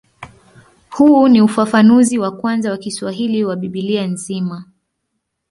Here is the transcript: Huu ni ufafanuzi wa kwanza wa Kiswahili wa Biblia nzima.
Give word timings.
Huu 0.89 1.27
ni 1.27 1.41
ufafanuzi 1.41 2.17
wa 2.19 2.31
kwanza 2.31 2.71
wa 2.71 2.77
Kiswahili 2.77 3.43
wa 3.43 3.55
Biblia 3.55 4.07
nzima. 4.07 4.65